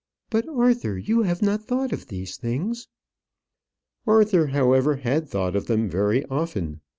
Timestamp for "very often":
5.87-6.81